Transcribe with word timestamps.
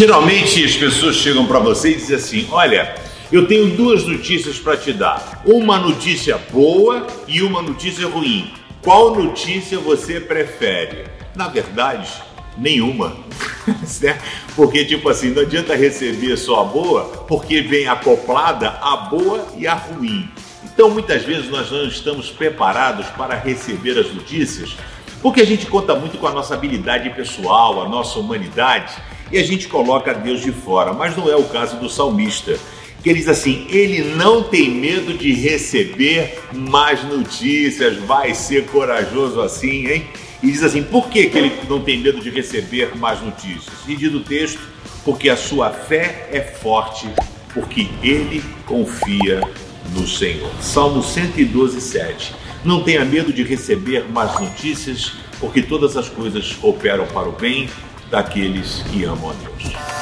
Geralmente 0.00 0.64
as 0.64 0.76
pessoas 0.76 1.16
chegam 1.16 1.44
para 1.44 1.58
você 1.58 1.90
e 1.90 1.94
dizem 1.94 2.16
assim: 2.16 2.48
Olha, 2.50 2.94
eu 3.30 3.46
tenho 3.46 3.76
duas 3.76 4.06
notícias 4.06 4.58
para 4.58 4.74
te 4.74 4.94
dar. 4.94 5.42
Uma 5.44 5.78
notícia 5.78 6.38
boa 6.50 7.06
e 7.28 7.42
uma 7.42 7.60
notícia 7.60 8.08
ruim. 8.08 8.50
Qual 8.80 9.14
notícia 9.14 9.78
você 9.78 10.18
prefere? 10.18 11.04
Na 11.36 11.48
verdade, 11.48 12.10
nenhuma. 12.56 13.14
Né? 14.00 14.18
porque, 14.56 14.84
tipo 14.84 15.08
assim, 15.08 15.30
não 15.30 15.42
adianta 15.42 15.74
receber 15.74 16.36
só 16.36 16.62
a 16.62 16.64
boa, 16.64 17.04
porque 17.28 17.60
vem 17.60 17.86
acoplada 17.86 18.70
a 18.80 18.96
boa 18.96 19.46
e 19.56 19.66
a 19.66 19.74
ruim. 19.74 20.28
Então, 20.64 20.90
muitas 20.90 21.22
vezes 21.22 21.50
nós 21.50 21.70
não 21.70 21.86
estamos 21.86 22.30
preparados 22.30 23.06
para 23.08 23.34
receber 23.34 23.98
as 23.98 24.12
notícias, 24.12 24.76
porque 25.20 25.40
a 25.42 25.46
gente 25.46 25.66
conta 25.66 25.94
muito 25.94 26.16
com 26.18 26.26
a 26.26 26.32
nossa 26.32 26.54
habilidade 26.54 27.10
pessoal, 27.10 27.82
a 27.82 27.88
nossa 27.88 28.18
humanidade 28.18 28.94
e 29.30 29.38
a 29.38 29.44
gente 29.44 29.68
coloca 29.68 30.14
Deus 30.14 30.40
de 30.40 30.52
fora. 30.52 30.92
Mas 30.92 31.16
não 31.16 31.30
é 31.30 31.36
o 31.36 31.44
caso 31.44 31.76
do 31.76 31.88
salmista, 31.88 32.58
que 33.02 33.10
ele 33.10 33.18
diz 33.18 33.28
assim: 33.28 33.66
ele 33.68 34.02
não 34.14 34.42
tem 34.42 34.70
medo 34.70 35.14
de 35.14 35.32
receber 35.32 36.38
mais 36.52 37.02
notícias, 37.04 37.96
vai 37.98 38.34
ser 38.34 38.66
corajoso 38.66 39.40
assim, 39.40 39.86
hein? 39.86 40.06
E 40.42 40.50
diz 40.50 40.62
assim: 40.62 40.82
por 40.82 41.08
que, 41.08 41.26
que 41.26 41.38
ele 41.38 41.52
não 41.68 41.80
tem 41.82 41.98
medo 42.00 42.20
de 42.20 42.30
receber 42.30 42.96
mais 42.96 43.20
notícias? 43.20 43.74
E 43.86 43.94
diz 43.94 44.12
o 44.14 44.20
texto: 44.20 44.60
porque 45.04 45.28
a 45.28 45.36
sua 45.36 45.70
fé 45.70 46.28
é 46.32 46.40
forte, 46.40 47.08
porque 47.52 47.88
ele 48.02 48.42
confia 48.66 49.40
no 49.94 50.06
Senhor. 50.06 50.50
Salmo 50.60 51.02
112, 51.02 51.80
7. 51.80 52.34
Não 52.64 52.82
tenha 52.82 53.04
medo 53.04 53.32
de 53.32 53.42
receber 53.42 54.04
mais 54.10 54.38
notícias, 54.38 55.14
porque 55.38 55.62
todas 55.62 55.96
as 55.96 56.08
coisas 56.08 56.56
operam 56.62 57.06
para 57.06 57.28
o 57.28 57.32
bem 57.32 57.68
daqueles 58.10 58.82
que 58.90 59.04
amam 59.04 59.30
a 59.30 59.34
Deus. 59.34 59.99